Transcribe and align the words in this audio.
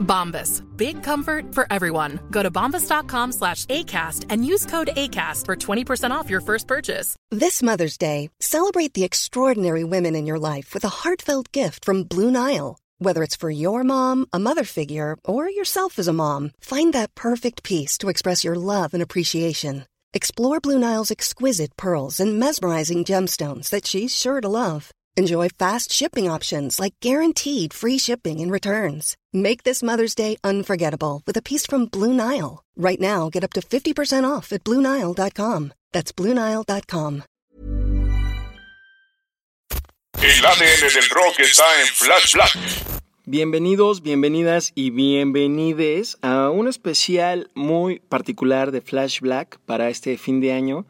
Bombas. 0.00 0.62
Big 0.76 1.02
comfort 1.02 1.54
for 1.54 1.66
everyone. 1.70 2.20
Go 2.30 2.42
to 2.42 2.50
bombas.com 2.50 3.32
slash 3.32 3.66
ACAST 3.66 4.26
and 4.30 4.44
use 4.44 4.66
code 4.66 4.90
ACAST 4.96 5.46
for 5.46 5.56
20% 5.56 6.10
off 6.10 6.30
your 6.30 6.40
first 6.40 6.66
purchase. 6.66 7.16
This 7.30 7.62
Mother's 7.62 7.98
Day, 7.98 8.30
celebrate 8.40 8.94
the 8.94 9.04
extraordinary 9.04 9.84
women 9.84 10.14
in 10.14 10.26
your 10.26 10.38
life 10.38 10.72
with 10.74 10.84
a 10.84 10.96
heartfelt 11.02 11.52
gift 11.52 11.84
from 11.84 12.04
Blue 12.04 12.30
Nile. 12.30 12.78
Whether 12.98 13.22
it's 13.22 13.36
for 13.36 13.50
your 13.50 13.82
mom, 13.82 14.26
a 14.32 14.38
mother 14.38 14.64
figure, 14.64 15.16
or 15.24 15.48
yourself 15.48 15.98
as 15.98 16.08
a 16.08 16.12
mom, 16.12 16.50
find 16.60 16.92
that 16.92 17.14
perfect 17.14 17.62
piece 17.62 17.96
to 17.98 18.08
express 18.08 18.44
your 18.44 18.56
love 18.56 18.92
and 18.94 19.02
appreciation. 19.02 19.86
Explore 20.12 20.60
Blue 20.60 20.78
Nile's 20.78 21.10
exquisite 21.10 21.76
pearls 21.76 22.20
and 22.20 22.38
mesmerizing 22.38 23.04
gemstones 23.04 23.70
that 23.70 23.86
she's 23.86 24.14
sure 24.14 24.40
to 24.40 24.48
love. 24.48 24.90
Enjoy 25.16 25.48
fast 25.48 25.92
shipping 25.92 26.30
options 26.30 26.78
like 26.80 26.94
guaranteed 27.00 27.74
free 27.74 27.98
shipping 27.98 28.40
and 28.40 28.50
returns. 28.50 29.16
Make 29.32 29.64
this 29.64 29.82
Mother's 29.82 30.14
Day 30.14 30.36
unforgettable 30.42 31.22
with 31.26 31.36
a 31.36 31.42
piece 31.42 31.66
from 31.66 31.86
Blue 31.86 32.14
Nile. 32.14 32.64
Right 32.76 33.00
now, 33.00 33.28
get 33.30 33.44
up 33.44 33.52
to 33.52 33.60
50% 33.60 34.24
off 34.24 34.52
at 34.52 34.64
BlueNile.com. 34.64 35.72
That's 35.92 36.12
BlueNile.com. 36.12 37.22
El 40.22 40.46
ADN 40.46 40.92
del 40.92 41.08
rock 41.14 41.40
está 41.40 41.64
en 41.80 41.86
Flash 41.86 42.34
Black. 42.34 42.52
Bienvenidos, 43.24 44.02
bienvenidas 44.02 44.72
y 44.74 44.90
bienvenides 44.90 46.18
a 46.20 46.50
un 46.50 46.68
especial 46.68 47.48
muy 47.54 48.00
particular 48.00 48.70
de 48.70 48.82
Flash 48.82 49.20
Black 49.20 49.58
para 49.66 49.88
este 49.88 50.18
fin 50.18 50.40
de 50.40 50.52
año. 50.52 50.84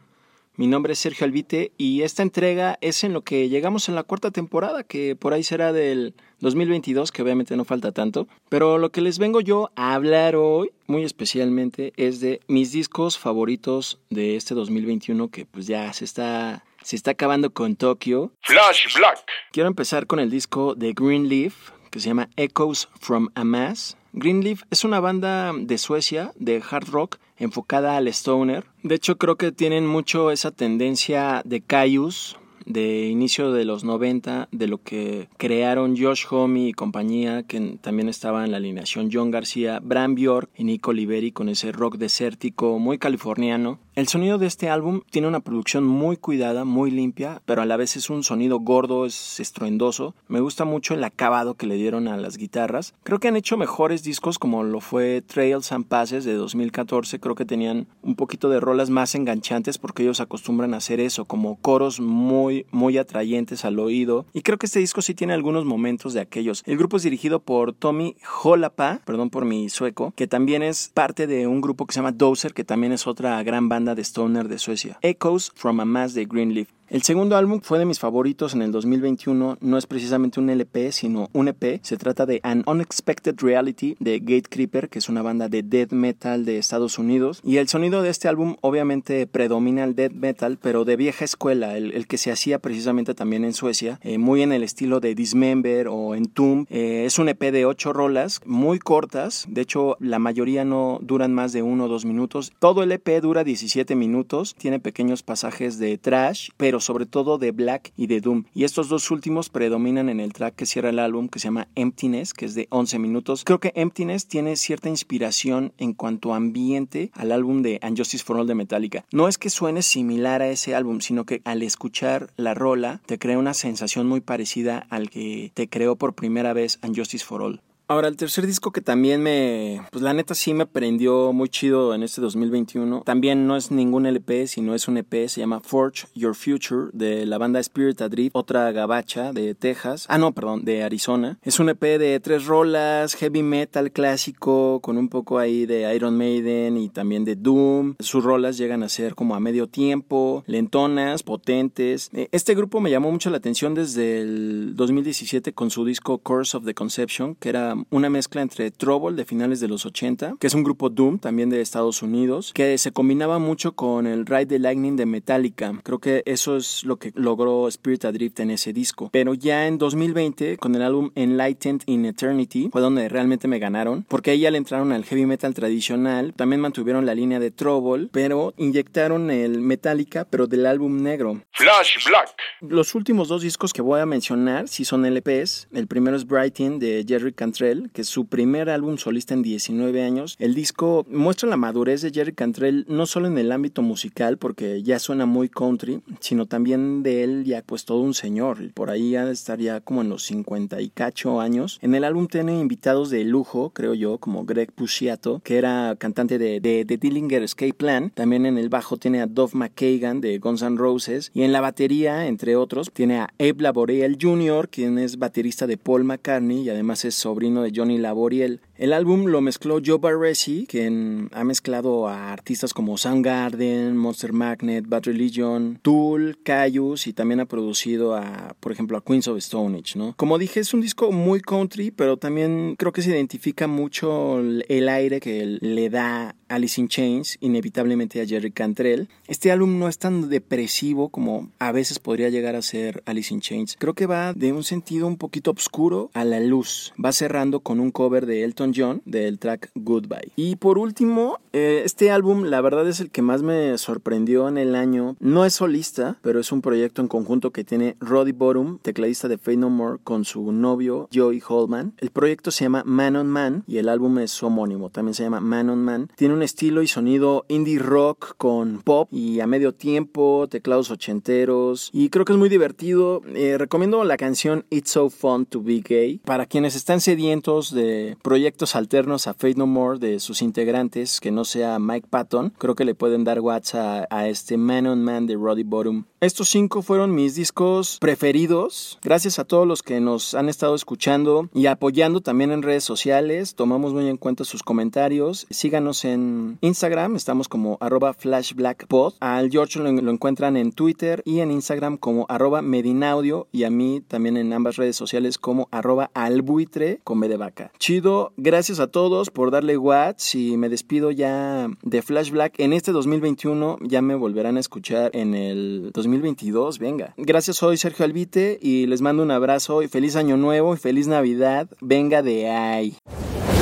Mi 0.57 0.67
nombre 0.67 0.93
es 0.93 0.99
Sergio 0.99 1.25
Albite 1.25 1.71
y 1.77 2.01
esta 2.01 2.23
entrega 2.23 2.77
es 2.81 3.05
en 3.05 3.13
lo 3.13 3.21
que 3.21 3.47
llegamos 3.47 3.87
en 3.87 3.95
la 3.95 4.03
cuarta 4.03 4.31
temporada, 4.31 4.83
que 4.83 5.15
por 5.15 5.33
ahí 5.33 5.43
será 5.43 5.71
del 5.71 6.13
2022, 6.39 7.13
que 7.13 7.21
obviamente 7.21 7.55
no 7.55 7.63
falta 7.63 7.93
tanto. 7.93 8.27
Pero 8.49 8.77
lo 8.77 8.91
que 8.91 8.99
les 8.99 9.17
vengo 9.17 9.39
yo 9.39 9.71
a 9.77 9.93
hablar 9.93 10.35
hoy, 10.35 10.71
muy 10.87 11.03
especialmente, 11.03 11.93
es 11.95 12.19
de 12.19 12.41
mis 12.47 12.73
discos 12.73 13.17
favoritos 13.17 13.99
de 14.09 14.35
este 14.35 14.53
2021, 14.53 15.29
que 15.29 15.45
pues 15.45 15.67
ya 15.67 15.93
se 15.93 16.03
está, 16.03 16.65
se 16.83 16.97
está 16.97 17.11
acabando 17.11 17.51
con 17.51 17.77
Tokio. 17.77 18.33
Flash 18.41 18.93
Black. 18.97 19.23
Quiero 19.53 19.67
empezar 19.67 20.05
con 20.05 20.19
el 20.19 20.29
disco 20.29 20.75
de 20.75 20.91
Greenleaf, 20.91 21.71
que 21.91 22.01
se 22.01 22.09
llama 22.09 22.29
Echoes 22.35 22.89
from 22.99 23.29
a 23.35 23.45
Mass. 23.45 23.95
Greenleaf 24.13 24.63
es 24.69 24.83
una 24.83 24.99
banda 24.99 25.53
de 25.57 25.77
Suecia 25.77 26.31
de 26.35 26.61
hard 26.69 26.89
rock 26.89 27.17
enfocada 27.37 27.97
al 27.97 28.07
stoner. 28.09 28.65
De 28.83 28.95
hecho, 28.95 29.17
creo 29.17 29.35
que 29.35 29.51
tienen 29.51 29.87
mucho 29.87 30.31
esa 30.31 30.51
tendencia 30.51 31.41
de 31.45 31.61
Caius 31.61 32.37
de 32.65 33.07
inicio 33.07 33.51
de 33.51 33.65
los 33.65 33.83
90, 33.83 34.49
de 34.51 34.67
lo 34.67 34.81
que 34.81 35.27
crearon 35.37 35.97
Josh 35.97 36.25
Homme 36.29 36.67
y 36.67 36.73
compañía, 36.73 37.43
que 37.43 37.77
también 37.81 38.09
estaba 38.09 38.45
en 38.45 38.51
la 38.51 38.57
alineación 38.57 39.09
John 39.11 39.31
García, 39.31 39.79
Bram 39.81 40.15
Bjork 40.15 40.49
y 40.55 40.63
Nico 40.63 40.93
Liberi 40.93 41.31
con 41.31 41.49
ese 41.49 41.71
rock 41.71 41.97
desértico 41.97 42.79
muy 42.79 42.97
californiano. 42.97 43.79
El 43.93 44.07
sonido 44.07 44.37
de 44.37 44.47
este 44.47 44.69
álbum 44.69 45.01
tiene 45.11 45.27
una 45.27 45.41
producción 45.41 45.83
muy 45.83 46.15
cuidada, 46.15 46.63
muy 46.63 46.91
limpia, 46.91 47.41
pero 47.45 47.61
a 47.61 47.65
la 47.65 47.75
vez 47.75 47.97
es 47.97 48.09
un 48.09 48.23
sonido 48.23 48.57
gordo, 48.57 49.05
es 49.05 49.41
estruendoso. 49.41 50.15
Me 50.29 50.39
gusta 50.39 50.63
mucho 50.63 50.93
el 50.93 51.03
acabado 51.03 51.55
que 51.55 51.67
le 51.67 51.75
dieron 51.75 52.07
a 52.07 52.15
las 52.15 52.37
guitarras. 52.37 52.93
Creo 53.03 53.19
que 53.19 53.27
han 53.27 53.35
hecho 53.35 53.57
mejores 53.57 54.01
discos 54.01 54.39
como 54.39 54.63
lo 54.63 54.79
fue 54.79 55.21
Trails 55.21 55.73
and 55.73 55.87
Passes 55.87 56.23
de 56.23 56.35
2014. 56.35 57.19
Creo 57.19 57.35
que 57.35 57.43
tenían 57.43 57.85
un 58.01 58.15
poquito 58.15 58.49
de 58.49 58.61
rolas 58.61 58.89
más 58.89 59.13
enganchantes 59.13 59.77
porque 59.77 60.03
ellos 60.03 60.21
acostumbran 60.21 60.73
a 60.73 60.77
hacer 60.77 61.01
eso, 61.01 61.25
como 61.25 61.57
coros 61.57 61.99
muy, 61.99 62.65
muy 62.71 62.97
atrayentes 62.97 63.65
al 63.65 63.77
oído. 63.77 64.25
Y 64.31 64.41
creo 64.41 64.57
que 64.57 64.67
este 64.67 64.79
disco 64.79 65.01
sí 65.01 65.15
tiene 65.15 65.33
algunos 65.33 65.65
momentos 65.65 66.13
de 66.13 66.21
aquellos. 66.21 66.63
El 66.65 66.77
grupo 66.77 66.95
es 66.95 67.03
dirigido 67.03 67.41
por 67.41 67.73
Tommy 67.73 68.15
Holapa, 68.41 69.01
perdón 69.03 69.29
por 69.29 69.43
mi 69.43 69.67
sueco, 69.67 70.13
que 70.15 70.27
también 70.27 70.63
es 70.63 70.91
parte 70.93 71.27
de 71.27 71.45
un 71.45 71.59
grupo 71.59 71.85
que 71.85 71.93
se 71.93 71.99
llama 71.99 72.13
Dozer, 72.13 72.53
que 72.53 72.63
también 72.63 72.93
es 72.93 73.05
otra 73.05 73.43
gran 73.43 73.67
banda 73.67 73.80
de 73.85 74.03
stoner 74.03 74.47
de 74.47 74.57
Suecia. 74.57 74.97
Echoes 75.01 75.51
from 75.55 75.79
a 75.79 75.85
Mass 75.85 76.13
de 76.13 76.25
Greenleaf. 76.25 76.67
El 76.91 77.03
segundo 77.03 77.37
álbum 77.37 77.61
fue 77.63 77.79
de 77.79 77.85
mis 77.85 77.99
favoritos 77.99 78.53
en 78.53 78.61
el 78.61 78.73
2021. 78.73 79.59
No 79.61 79.77
es 79.77 79.87
precisamente 79.87 80.41
un 80.41 80.49
LP, 80.49 80.91
sino 80.91 81.29
un 81.31 81.47
EP. 81.47 81.79
Se 81.83 81.95
trata 81.95 82.25
de 82.25 82.41
An 82.43 82.65
Unexpected 82.67 83.33
Reality 83.39 83.95
de 84.01 84.19
Gatecreeper, 84.19 84.89
que 84.89 84.99
es 84.99 85.07
una 85.07 85.21
banda 85.21 85.47
de 85.47 85.63
death 85.63 85.93
metal 85.93 86.43
de 86.43 86.57
Estados 86.57 86.99
Unidos. 86.99 87.39
Y 87.45 87.57
el 87.57 87.69
sonido 87.69 88.01
de 88.01 88.09
este 88.09 88.27
álbum 88.27 88.57
obviamente 88.59 89.25
predomina 89.25 89.85
el 89.85 89.95
death 89.95 90.11
metal, 90.11 90.59
pero 90.61 90.83
de 90.83 90.97
vieja 90.97 91.23
escuela, 91.23 91.77
el, 91.77 91.93
el 91.93 92.07
que 92.07 92.17
se 92.17 92.29
hacía 92.29 92.59
precisamente 92.59 93.13
también 93.13 93.45
en 93.45 93.53
Suecia, 93.53 94.01
eh, 94.03 94.17
muy 94.17 94.41
en 94.41 94.51
el 94.51 94.61
estilo 94.61 94.99
de 94.99 95.15
Dismember 95.15 95.87
o 95.87 96.13
Entomb. 96.13 96.67
Eh, 96.69 97.05
es 97.05 97.19
un 97.19 97.29
EP 97.29 97.39
de 97.53 97.65
8 97.65 97.93
rolas, 97.93 98.41
muy 98.45 98.79
cortas. 98.79 99.45
De 99.47 99.61
hecho, 99.61 99.95
la 100.01 100.19
mayoría 100.19 100.65
no 100.65 100.99
duran 101.01 101.33
más 101.33 101.53
de 101.53 101.61
1 101.61 101.85
o 101.85 101.87
2 101.87 102.03
minutos. 102.03 102.51
Todo 102.59 102.83
el 102.83 102.91
EP 102.91 103.21
dura 103.21 103.45
17 103.45 103.95
minutos. 103.95 104.55
Tiene 104.55 104.81
pequeños 104.81 105.23
pasajes 105.23 105.79
de 105.79 105.97
trash, 105.97 106.49
pero 106.57 106.80
sobre 106.81 107.05
todo 107.05 107.37
de 107.37 107.51
Black 107.51 107.93
y 107.95 108.07
de 108.07 108.21
Doom. 108.21 108.45
Y 108.53 108.63
estos 108.63 108.89
dos 108.89 109.11
últimos 109.11 109.49
predominan 109.49 110.09
en 110.09 110.19
el 110.19 110.33
track 110.33 110.55
que 110.55 110.65
cierra 110.65 110.89
el 110.89 110.99
álbum 110.99 111.29
que 111.29 111.39
se 111.39 111.45
llama 111.45 111.67
Emptiness, 111.75 112.33
que 112.33 112.45
es 112.45 112.55
de 112.55 112.67
11 112.69 112.99
minutos. 112.99 113.43
Creo 113.45 113.59
que 113.59 113.71
Emptiness 113.75 114.27
tiene 114.27 114.55
cierta 114.55 114.89
inspiración 114.89 115.73
en 115.77 115.93
cuanto 115.93 116.33
a 116.33 116.37
ambiente 116.37 117.11
al 117.13 117.31
álbum 117.31 117.61
de 117.61 117.79
Unjustice 117.83 118.23
for 118.23 118.37
All 118.37 118.47
de 118.47 118.55
Metallica. 118.55 119.05
No 119.11 119.27
es 119.27 119.37
que 119.37 119.49
suene 119.49 119.81
similar 119.81 120.41
a 120.41 120.49
ese 120.49 120.75
álbum, 120.75 120.99
sino 120.99 121.25
que 121.25 121.41
al 121.45 121.63
escuchar 121.63 122.31
la 122.35 122.53
rola 122.53 123.01
te 123.05 123.19
crea 123.19 123.37
una 123.37 123.53
sensación 123.53 124.07
muy 124.07 124.21
parecida 124.21 124.85
al 124.89 125.09
que 125.09 125.51
te 125.53 125.69
creó 125.69 125.95
por 125.95 126.13
primera 126.13 126.53
vez 126.53 126.79
Unjustice 126.83 127.25
for 127.25 127.41
All. 127.41 127.61
Ahora, 127.91 128.07
el 128.07 128.15
tercer 128.15 128.47
disco 128.47 128.71
que 128.71 128.79
también 128.79 129.21
me, 129.21 129.81
pues 129.91 130.01
la 130.01 130.13
neta 130.13 130.33
sí 130.33 130.53
me 130.53 130.65
prendió 130.65 131.33
muy 131.33 131.49
chido 131.49 131.93
en 131.93 132.03
este 132.03 132.21
2021. 132.21 133.01
También 133.01 133.47
no 133.47 133.57
es 133.57 133.69
ningún 133.69 134.05
LP, 134.05 134.47
sino 134.47 134.73
es 134.73 134.87
un 134.87 134.95
EP, 134.95 135.27
se 135.27 135.41
llama 135.41 135.59
Forge 135.59 136.07
Your 136.15 136.33
Future 136.33 136.89
de 136.93 137.25
la 137.25 137.37
banda 137.37 137.59
Spirit 137.59 138.01
Adrift, 138.01 138.33
otra 138.33 138.71
gabacha 138.71 139.33
de 139.33 139.55
Texas. 139.55 140.05
Ah, 140.07 140.17
no, 140.17 140.31
perdón, 140.31 140.63
de 140.63 140.83
Arizona. 140.83 141.37
Es 141.41 141.59
un 141.59 141.67
EP 141.67 141.81
de 141.81 142.21
tres 142.21 142.45
rolas, 142.45 143.15
heavy 143.15 143.43
metal 143.43 143.91
clásico, 143.91 144.79
con 144.79 144.97
un 144.97 145.09
poco 145.09 145.37
ahí 145.37 145.65
de 145.65 145.93
Iron 145.93 146.17
Maiden 146.17 146.77
y 146.77 146.87
también 146.87 147.25
de 147.25 147.35
Doom. 147.35 147.95
Sus 147.99 148.23
rolas 148.23 148.57
llegan 148.57 148.83
a 148.83 148.87
ser 148.87 149.15
como 149.15 149.35
a 149.35 149.41
medio 149.41 149.67
tiempo, 149.67 150.45
lentonas, 150.47 151.23
potentes. 151.23 152.09
Este 152.31 152.55
grupo 152.55 152.79
me 152.79 152.89
llamó 152.89 153.11
mucho 153.11 153.29
la 153.29 153.37
atención 153.37 153.73
desde 153.73 154.21
el 154.21 154.77
2017 154.77 155.51
con 155.51 155.69
su 155.69 155.83
disco 155.83 156.19
Course 156.19 156.55
of 156.55 156.63
the 156.63 156.73
Conception, 156.73 157.35
que 157.35 157.49
era 157.49 157.75
una 157.89 158.09
mezcla 158.09 158.41
entre 158.41 158.71
Trouble 158.71 159.15
de 159.15 159.25
finales 159.25 159.59
de 159.59 159.67
los 159.67 159.85
80, 159.85 160.35
que 160.39 160.47
es 160.47 160.53
un 160.53 160.63
grupo 160.63 160.89
Doom 160.89 161.19
también 161.19 161.49
de 161.49 161.61
Estados 161.61 162.01
Unidos, 162.01 162.51
que 162.53 162.77
se 162.77 162.91
combinaba 162.91 163.39
mucho 163.39 163.73
con 163.73 164.07
el 164.07 164.25
Ride 164.25 164.47
the 164.47 164.59
Lightning 164.59 164.95
de 164.95 165.05
Metallica. 165.05 165.73
Creo 165.83 165.99
que 165.99 166.23
eso 166.25 166.57
es 166.57 166.83
lo 166.83 166.97
que 166.97 167.11
logró 167.15 167.67
Spirit 167.67 168.05
Adrift 168.05 168.39
en 168.39 168.51
ese 168.51 168.73
disco. 168.73 169.09
Pero 169.11 169.33
ya 169.33 169.67
en 169.67 169.77
2020, 169.77 170.57
con 170.57 170.75
el 170.75 170.81
álbum 170.81 171.11
Enlightened 171.15 171.83
in 171.85 172.05
Eternity, 172.05 172.69
fue 172.71 172.81
donde 172.81 173.09
realmente 173.09 173.47
me 173.47 173.59
ganaron, 173.59 174.05
porque 174.07 174.31
ahí 174.31 174.41
ya 174.41 174.51
le 174.51 174.57
entraron 174.57 174.91
al 174.91 175.05
heavy 175.05 175.25
metal 175.25 175.53
tradicional, 175.53 176.33
también 176.33 176.61
mantuvieron 176.61 177.05
la 177.05 177.15
línea 177.15 177.39
de 177.39 177.51
Trouble, 177.51 178.09
pero 178.11 178.53
inyectaron 178.57 179.31
el 179.31 179.61
Metallica, 179.61 180.25
pero 180.29 180.47
del 180.47 180.65
álbum 180.65 181.01
negro. 181.01 181.41
Flash 181.51 182.07
Black. 182.07 182.35
Los 182.61 182.95
últimos 182.95 183.27
dos 183.27 183.41
discos 183.41 183.73
que 183.73 183.81
voy 183.81 183.99
a 183.99 184.05
mencionar 184.05 184.67
sí 184.67 184.85
son 184.85 185.05
LPs. 185.05 185.67
El 185.71 185.87
primero 185.87 186.15
es 186.15 186.25
Brighton 186.25 186.79
de 186.79 187.05
Jerry 187.07 187.33
Cantrell 187.33 187.70
que 187.93 188.01
es 188.01 188.07
su 188.07 188.25
primer 188.25 188.69
álbum 188.69 188.97
solista 188.97 189.33
en 189.33 189.41
19 189.41 190.03
años. 190.03 190.35
El 190.39 190.53
disco 190.53 191.05
muestra 191.09 191.49
la 191.49 191.57
madurez 191.57 192.01
de 192.01 192.11
Jerry 192.11 192.33
Cantrell 192.33 192.85
no 192.87 193.05
solo 193.05 193.27
en 193.27 193.37
el 193.37 193.51
ámbito 193.51 193.81
musical, 193.81 194.37
porque 194.37 194.83
ya 194.83 194.99
suena 194.99 195.25
muy 195.25 195.49
country, 195.49 196.01
sino 196.19 196.45
también 196.45 197.03
de 197.03 197.23
él 197.23 197.43
ya 197.45 197.61
pues 197.61 197.85
todo 197.85 198.01
un 198.01 198.13
señor. 198.13 198.73
Por 198.73 198.89
ahí 198.89 199.11
ya 199.11 199.81
como 199.81 200.01
en 200.01 200.09
los 200.09 200.23
50 200.23 200.81
y 200.81 200.89
cacho 200.89 201.41
años. 201.41 201.79
En 201.81 201.95
el 201.95 202.03
álbum 202.03 202.27
tiene 202.27 202.59
invitados 202.59 203.09
de 203.09 203.23
lujo, 203.23 203.71
creo 203.71 203.93
yo, 203.93 204.17
como 204.17 204.45
Greg 204.45 204.71
Puciato, 204.71 205.41
que 205.43 205.57
era 205.57 205.95
cantante 205.97 206.37
de, 206.37 206.59
de, 206.59 206.85
de 206.85 206.97
Dillinger 206.97 207.43
Escape 207.43 207.73
Plan. 207.73 208.11
También 208.13 208.45
en 208.45 208.57
el 208.57 208.69
bajo 208.69 208.97
tiene 208.97 209.21
a 209.21 209.27
Dove 209.27 209.53
McKagan 209.53 210.21
de 210.21 210.39
Guns 210.39 210.61
N' 210.61 210.77
Roses. 210.77 211.31
Y 211.33 211.43
en 211.43 211.51
la 211.51 211.61
batería, 211.61 212.27
entre 212.27 212.55
otros, 212.55 212.91
tiene 212.91 213.19
a 213.19 213.33
Abe 213.39 213.55
Laboriel 213.59 214.17
Jr., 214.19 214.69
quien 214.69 214.97
es 214.97 215.17
baterista 215.17 215.67
de 215.67 215.77
Paul 215.77 216.03
McCartney 216.03 216.61
y 216.61 216.69
además 216.69 217.05
es 217.05 217.15
sobrino 217.15 217.50
de 217.59 217.71
Johnny 217.75 217.97
Laboriel. 217.97 218.61
El 218.81 218.93
álbum 218.93 219.27
lo 219.27 219.41
mezcló 219.41 219.79
Joe 219.85 219.99
Barresi, 219.99 220.65
quien 220.67 221.29
ha 221.33 221.43
mezclado 221.43 222.07
a 222.07 222.33
artistas 222.33 222.73
como 222.73 222.97
Soundgarden, 222.97 223.95
Monster 223.95 224.33
Magnet, 224.33 224.87
Bad 224.87 225.03
Religion, 225.03 225.77
Tool, 225.83 226.39
Cayus 226.41 227.05
y 227.05 227.13
también 227.13 227.41
ha 227.41 227.45
producido 227.45 228.15
a, 228.15 228.55
por 228.59 228.71
ejemplo, 228.71 228.97
a 228.97 229.03
Queens 229.03 229.27
of 229.27 229.37
Stone 229.37 229.77
Age, 229.77 229.99
¿no? 229.99 230.15
Como 230.17 230.39
dije, 230.39 230.61
es 230.61 230.73
un 230.73 230.81
disco 230.81 231.11
muy 231.11 231.41
country, 231.41 231.91
pero 231.91 232.17
también 232.17 232.73
creo 232.75 232.91
que 232.91 233.03
se 233.03 233.11
identifica 233.11 233.67
mucho 233.67 234.39
el 234.39 234.89
aire 234.89 235.19
que 235.19 235.59
le 235.61 235.91
da 235.91 236.35
Alice 236.51 236.81
in 236.81 236.87
Chains, 236.87 237.37
inevitablemente 237.39 238.19
a 238.19 238.25
Jerry 238.25 238.51
Cantrell. 238.51 239.09
Este 239.27 239.51
álbum 239.51 239.79
no 239.79 239.87
es 239.87 239.99
tan 239.99 240.27
depresivo 240.29 241.09
como 241.09 241.51
a 241.59 241.71
veces 241.71 241.99
podría 241.99 242.29
llegar 242.29 242.55
a 242.55 242.61
ser 242.61 243.03
Alice 243.05 243.33
in 243.33 243.41
Chains. 243.41 243.77
Creo 243.79 243.93
que 243.93 244.05
va 244.05 244.33
de 244.33 244.51
un 244.51 244.63
sentido 244.63 245.07
un 245.07 245.17
poquito 245.17 245.51
oscuro 245.51 246.09
a 246.13 246.25
la 246.25 246.39
luz. 246.39 246.93
Va 247.03 247.11
cerrando 247.11 247.61
con 247.61 247.79
un 247.79 247.91
cover 247.91 248.25
de 248.25 248.43
Elton 248.43 248.70
John 248.75 249.01
del 249.05 249.39
track 249.39 249.71
Goodbye. 249.75 250.31
Y 250.35 250.55
por 250.55 250.77
último, 250.77 251.39
eh, 251.53 251.81
este 251.85 252.11
álbum 252.11 252.43
la 252.45 252.61
verdad 252.61 252.87
es 252.87 252.99
el 252.99 253.11
que 253.11 253.21
más 253.21 253.41
me 253.43 253.77
sorprendió 253.77 254.47
en 254.47 254.57
el 254.57 254.75
año. 254.75 255.15
No 255.19 255.45
es 255.45 255.55
solista, 255.55 256.17
pero 256.21 256.39
es 256.39 256.51
un 256.51 256.61
proyecto 256.61 257.01
en 257.01 257.07
conjunto 257.07 257.51
que 257.51 257.63
tiene 257.63 257.95
Roddy 257.99 258.31
Bottom, 258.31 258.79
tecladista 258.79 259.27
de 259.27 259.37
Fade 259.37 259.57
No 259.57 259.69
More, 259.69 259.99
con 260.03 260.25
su 260.25 260.51
novio 260.51 261.09
Joey 261.13 261.41
Holman. 261.47 261.93
El 261.97 262.11
proyecto 262.11 262.51
se 262.51 262.65
llama 262.65 262.83
Man 262.85 263.15
on 263.15 263.27
Man 263.27 263.63
y 263.67 263.77
el 263.77 263.89
álbum 263.89 264.19
es 264.19 264.41
homónimo. 264.43 264.89
También 264.89 265.13
se 265.13 265.23
llama 265.23 265.41
Man 265.41 265.69
on 265.69 265.83
Man. 265.83 266.09
Tiene 266.15 266.33
un 266.33 266.43
estilo 266.43 266.81
y 266.81 266.87
sonido 266.87 267.45
indie 267.47 267.79
rock 267.79 268.35
con 268.37 268.81
pop 268.83 269.09
y 269.11 269.39
a 269.39 269.47
medio 269.47 269.73
tiempo, 269.73 270.47
teclados 270.49 270.91
ochenteros 270.91 271.89
y 271.93 272.09
creo 272.09 272.25
que 272.25 272.33
es 272.33 272.39
muy 272.39 272.49
divertido. 272.49 273.21
Eh, 273.33 273.57
recomiendo 273.57 274.03
la 274.03 274.17
canción 274.17 274.65
It's 274.69 274.91
So 274.91 275.09
Fun 275.09 275.45
to 275.45 275.61
Be 275.61 275.81
Gay 275.81 276.19
para 276.19 276.45
quienes 276.45 276.75
están 276.75 277.01
sedientos 277.01 277.73
de 277.73 278.17
proyectos 278.21 278.60
alternos 278.75 279.27
a 279.27 279.33
Fate 279.33 279.55
No 279.55 279.67
More 279.67 279.99
de 279.99 280.19
sus 280.19 280.41
integrantes, 280.41 281.19
que 281.19 281.31
no 281.31 281.45
sea 281.45 281.79
Mike 281.79 282.07
Patton. 282.09 282.53
Creo 282.57 282.75
que 282.75 282.85
le 282.85 282.95
pueden 282.95 283.23
dar 283.23 283.39
WhatsApp 283.39 284.05
a, 284.09 284.17
a 284.17 284.27
este 284.27 284.57
Man 284.57 284.87
on 284.87 285.03
Man 285.03 285.27
de 285.27 285.35
Roddy 285.35 285.63
Bottom. 285.63 286.05
Estos 286.23 286.49
cinco 286.49 286.83
fueron 286.83 287.15
mis 287.15 287.33
discos 287.33 287.97
preferidos. 287.99 288.99
Gracias 289.01 289.39
a 289.39 289.43
todos 289.43 289.65
los 289.65 289.81
que 289.81 289.99
nos 289.99 290.35
han 290.35 290.49
estado 290.49 290.75
escuchando 290.75 291.49
y 291.51 291.65
apoyando 291.65 292.21
también 292.21 292.51
en 292.51 292.61
redes 292.61 292.83
sociales. 292.83 293.55
Tomamos 293.55 293.91
muy 293.95 294.07
en 294.07 294.17
cuenta 294.17 294.43
sus 294.43 294.61
comentarios. 294.61 295.47
Síganos 295.49 296.05
en 296.05 296.59
Instagram, 296.61 297.15
estamos 297.15 297.47
como 297.47 297.79
arroba 297.81 298.13
flashblackpod. 298.13 299.15
Al 299.19 299.49
George 299.49 299.79
lo, 299.79 300.11
encuentran 300.11 300.57
en 300.57 300.73
Twitter 300.73 301.23
y 301.25 301.39
en 301.39 301.49
Instagram 301.49 301.97
como 301.97 302.27
arroba 302.29 302.61
medinaudio 302.61 303.47
y 303.51 303.63
a 303.63 303.71
mí 303.71 304.03
también 304.07 304.37
en 304.37 304.53
ambas 304.53 304.75
redes 304.75 304.95
sociales 304.95 305.39
como 305.39 305.69
arroba 305.71 306.11
albuitre 306.13 306.99
con 307.03 307.19
B 307.19 307.29
de 307.29 307.37
vaca. 307.37 307.71
Chido, 307.79 308.31
gracias 308.37 308.79
a 308.79 308.85
todos 308.85 309.31
por 309.31 309.49
darle 309.49 309.75
watch 309.75 310.35
y 310.35 310.55
me 310.57 310.69
despido 310.69 311.09
ya 311.09 311.67
de 311.81 312.01
Flashback. 312.03 312.59
En 312.59 312.73
este 312.73 312.91
2021 312.91 313.79
ya 313.81 314.03
me 314.03 314.13
volverán 314.13 314.57
a 314.57 314.59
escuchar 314.59 315.09
en 315.15 315.33
el 315.33 315.89
2022, 316.11 316.79
venga. 316.79 317.13
Gracias, 317.17 317.57
soy 317.57 317.77
Sergio 317.77 318.05
Albite 318.05 318.59
y 318.61 318.85
les 318.87 319.01
mando 319.01 319.23
un 319.23 319.31
abrazo 319.31 319.81
y 319.81 319.87
feliz 319.87 320.15
año 320.15 320.37
nuevo 320.37 320.73
y 320.73 320.77
feliz 320.77 321.07
Navidad. 321.07 321.69
Venga 321.81 322.21
de 322.21 322.49
ahí. 322.49 322.97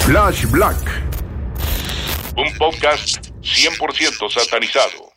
Flash 0.06 0.50
Black. 0.52 0.78
Un 2.36 2.48
podcast 2.58 3.30
100% 3.42 4.30
satanizado. 4.30 5.12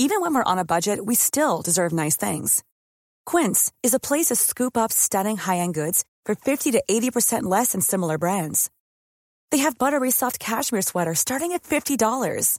Even 0.00 0.20
when 0.20 0.32
we're 0.32 0.44
on 0.44 0.58
a 0.58 0.64
budget, 0.64 1.04
we 1.04 1.16
still 1.16 1.60
deserve 1.60 1.92
nice 1.92 2.16
things. 2.16 2.62
Quince 3.26 3.72
is 3.82 3.92
a 3.92 3.98
place 3.98 4.26
to 4.26 4.36
scoop 4.36 4.76
up 4.76 4.92
stunning 4.92 5.36
high-end 5.36 5.74
goods 5.74 6.04
for 6.24 6.36
50 6.36 6.70
to 6.72 6.82
80% 6.88 7.42
less 7.42 7.72
than 7.72 7.80
similar 7.80 8.16
brands. 8.16 8.70
They 9.50 9.58
have 9.58 9.76
buttery 9.78 10.10
soft 10.10 10.38
cashmere 10.38 10.82
sweaters 10.82 11.18
starting 11.18 11.52
at 11.52 11.64
$50, 11.64 12.58